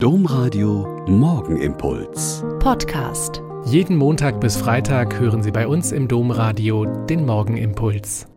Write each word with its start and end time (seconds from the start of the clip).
Domradio 0.00 1.04
Morgenimpuls. 1.08 2.44
Podcast. 2.60 3.42
Jeden 3.64 3.96
Montag 3.96 4.40
bis 4.40 4.56
Freitag 4.56 5.18
hören 5.18 5.42
Sie 5.42 5.50
bei 5.50 5.66
uns 5.66 5.90
im 5.90 6.06
Domradio 6.06 6.84
den 7.06 7.26
Morgenimpuls. 7.26 8.28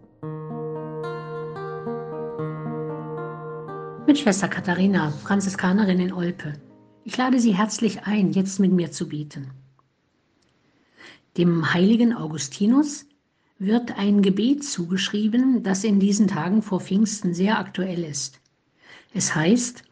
Mit 4.08 4.18
Schwester 4.18 4.48
Katharina, 4.48 5.12
Franziskanerin 5.12 6.00
in 6.00 6.12
Olpe. 6.12 6.54
Ich 7.04 7.16
lade 7.16 7.40
Sie 7.40 7.56
herzlich 7.56 8.08
ein, 8.08 8.32
jetzt 8.32 8.60
mit 8.60 8.72
mir 8.72 8.92
zu 8.92 9.08
beten. 9.08 9.52
Dem 11.38 11.76
heiligen 11.76 12.16
Augustinus 12.16 13.06
wird 13.60 14.00
ein 14.00 14.24
Gebet 14.24 14.64
zugeschrieben, 14.64 15.62
das 15.62 15.84
in 15.84 16.00
diesen 16.00 16.28
Tagen 16.28 16.64
vor 16.64 16.80
Pfingsten 16.80 17.36
sehr 17.36 17.60
aktuell 17.60 18.04
ist. 18.04 18.42
Es 19.14 19.36
heißt, 19.36 19.84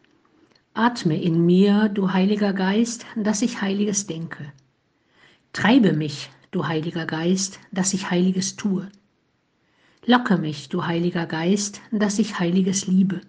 Atme 0.80 1.20
in 1.20 1.44
mir, 1.44 1.90
du 1.90 2.14
Heiliger 2.14 2.54
Geist, 2.54 3.04
dass 3.14 3.42
ich 3.42 3.60
Heiliges 3.60 4.06
denke. 4.06 4.50
Treibe 5.52 5.92
mich, 5.92 6.30
du 6.52 6.68
Heiliger 6.68 7.04
Geist, 7.04 7.60
dass 7.70 7.92
ich 7.92 8.10
Heiliges 8.10 8.56
tue. 8.56 8.88
Locke 10.06 10.38
mich, 10.38 10.70
du 10.70 10.86
Heiliger 10.86 11.26
Geist, 11.26 11.82
dass 11.92 12.18
ich 12.18 12.38
Heiliges 12.38 12.86
liebe. 12.86 13.20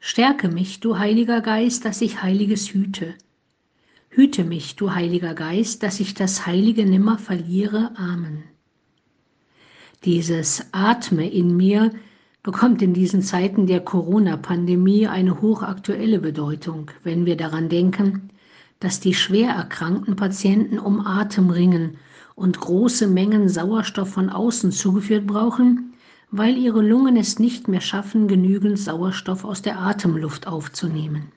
Stärke 0.00 0.48
mich, 0.48 0.80
du 0.80 0.98
Heiliger 0.98 1.42
Geist, 1.42 1.84
dass 1.84 2.00
ich 2.00 2.24
Heiliges 2.24 2.74
hüte. 2.74 3.14
Hüte 4.10 4.42
mich, 4.42 4.74
du 4.74 4.92
Heiliger 4.92 5.34
Geist, 5.34 5.84
dass 5.84 6.00
ich 6.00 6.12
das 6.12 6.44
Heilige 6.44 6.84
nimmer 6.84 7.18
verliere. 7.18 7.92
Amen. 7.94 8.42
Dieses 10.02 10.66
Atme 10.72 11.30
in 11.30 11.56
mir 11.56 11.92
bekommt 12.42 12.82
in 12.82 12.92
diesen 12.92 13.22
Zeiten 13.22 13.66
der 13.66 13.80
Corona-Pandemie 13.80 15.06
eine 15.06 15.40
hochaktuelle 15.40 16.18
Bedeutung, 16.18 16.90
wenn 17.04 17.24
wir 17.24 17.36
daran 17.36 17.68
denken, 17.68 18.30
dass 18.80 18.98
die 18.98 19.14
schwer 19.14 19.50
erkrankten 19.50 20.16
Patienten 20.16 20.78
um 20.78 21.06
Atem 21.06 21.50
ringen 21.50 21.98
und 22.34 22.60
große 22.60 23.06
Mengen 23.06 23.48
Sauerstoff 23.48 24.10
von 24.10 24.28
außen 24.28 24.72
zugeführt 24.72 25.26
brauchen, 25.26 25.92
weil 26.32 26.56
ihre 26.56 26.82
Lungen 26.82 27.16
es 27.16 27.38
nicht 27.38 27.68
mehr 27.68 27.80
schaffen, 27.80 28.26
genügend 28.26 28.78
Sauerstoff 28.78 29.44
aus 29.44 29.62
der 29.62 29.78
Atemluft 29.78 30.48
aufzunehmen. 30.48 31.30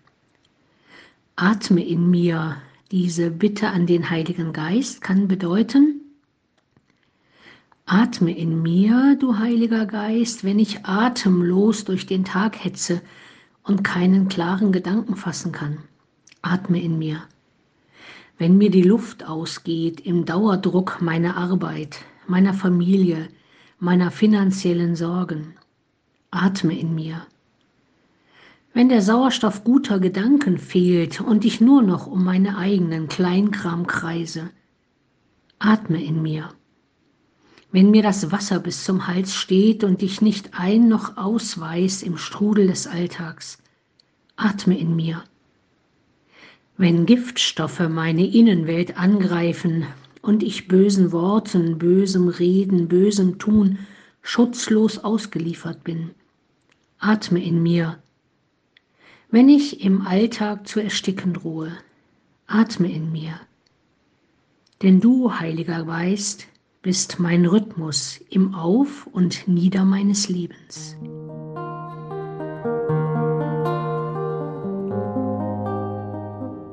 Atme 1.35 1.85
in 1.85 2.09
mir, 2.09 2.57
diese 2.91 3.29
Bitte 3.29 3.67
an 3.67 3.85
den 3.85 4.09
Heiligen 4.09 4.53
Geist 4.53 5.01
kann 5.01 5.27
bedeuten, 5.27 6.01
Atme 7.87 8.35
in 8.35 8.63
mir, 8.63 9.15
du 9.19 9.37
Heiliger 9.37 9.85
Geist, 9.85 10.43
wenn 10.43 10.57
ich 10.57 10.85
atemlos 10.85 11.85
durch 11.85 12.07
den 12.07 12.25
Tag 12.25 12.63
hetze 12.63 12.99
und 13.61 13.83
keinen 13.83 14.27
klaren 14.27 14.71
Gedanken 14.71 15.15
fassen 15.15 15.51
kann. 15.51 15.77
Atme 16.41 16.81
in 16.81 16.97
mir. 16.97 17.21
Wenn 18.39 18.57
mir 18.57 18.71
die 18.71 18.81
Luft 18.81 19.27
ausgeht 19.27 20.01
im 20.01 20.25
Dauerdruck 20.25 20.99
meiner 20.99 21.37
Arbeit, 21.37 21.99
meiner 22.25 22.55
Familie, 22.55 23.27
meiner 23.77 24.09
finanziellen 24.09 24.95
Sorgen. 24.95 25.53
Atme 26.31 26.75
in 26.75 26.95
mir. 26.95 27.21
Wenn 28.73 28.89
der 28.89 29.03
Sauerstoff 29.03 29.63
guter 29.63 29.99
Gedanken 29.99 30.57
fehlt 30.57 31.21
und 31.21 31.45
ich 31.45 31.61
nur 31.61 31.83
noch 31.83 32.07
um 32.07 32.23
meine 32.23 32.57
eigenen 32.57 33.09
Kleinkram 33.09 33.85
kreise, 33.85 34.49
atme 35.59 36.03
in 36.03 36.23
mir 36.23 36.49
wenn 37.71 37.91
mir 37.91 38.03
das 38.03 38.31
Wasser 38.31 38.59
bis 38.59 38.83
zum 38.83 39.07
Hals 39.07 39.35
steht 39.35 39.83
und 39.83 40.01
ich 40.01 40.21
nicht 40.21 40.51
ein 40.53 40.87
noch 40.87 41.17
ausweis 41.17 42.03
im 42.03 42.17
Strudel 42.17 42.67
des 42.67 42.87
Alltags. 42.87 43.57
Atme 44.37 44.77
in 44.77 44.95
mir. 44.95 45.23
Wenn 46.77 47.05
Giftstoffe 47.05 47.87
meine 47.89 48.25
Innenwelt 48.25 48.97
angreifen 48.97 49.85
und 50.21 50.43
ich 50.43 50.67
bösen 50.67 51.11
Worten, 51.11 51.77
bösem 51.77 52.27
Reden, 52.27 52.87
bösem 52.87 53.39
Tun 53.39 53.79
schutzlos 54.21 54.97
ausgeliefert 54.97 55.83
bin. 55.83 56.11
Atme 56.99 57.43
in 57.43 57.61
mir. 57.61 57.99
Wenn 59.29 59.49
ich 59.49 59.81
im 59.81 60.05
Alltag 60.05 60.67
zu 60.67 60.79
ersticken 60.81 61.33
drohe, 61.33 61.71
atme 62.47 62.91
in 62.91 63.11
mir. 63.11 63.39
Denn 64.81 64.99
du, 64.99 65.31
Heiliger 65.39 65.87
weißt, 65.87 66.47
bist 66.85 67.19
mein 67.19 67.47
Rhythmus 67.47 68.19
im 68.29 68.53
Auf 68.53 69.07
und 69.11 69.47
Nieder 69.47 69.85
meines 69.85 70.29
Lebens. 70.29 70.95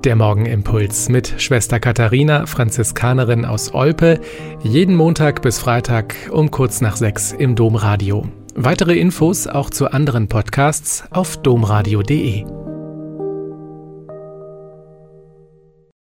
Der 0.05 0.15
Morgenimpuls 0.15 1.09
mit 1.09 1.41
Schwester 1.41 1.81
Katharina, 1.81 2.45
Franziskanerin 2.45 3.47
aus 3.47 3.73
Olpe, 3.73 4.21
jeden 4.63 4.97
Montag 4.97 5.41
bis 5.41 5.59
Freitag 5.59 6.15
um 6.31 6.51
kurz 6.51 6.83
nach 6.83 6.97
sechs 6.97 7.33
im 7.33 7.57
Domradio. 7.57 8.29
Weitere 8.55 8.99
Infos 8.99 9.47
auch 9.47 9.71
zu 9.71 9.93
anderen 9.93 10.29
Podcasts 10.29 11.05
auf 11.11 11.39
domradio.de. 11.39 12.62